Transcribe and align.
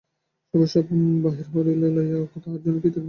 সবাই 0.53 0.67
সব 0.67 0.85
বাহির 1.23 1.47
করিয়া 1.53 1.77
লইলে 1.81 2.01
তাহার 2.35 2.59
জন্য 2.63 2.77
কি 2.77 2.87
থাকিবে? 2.87 2.99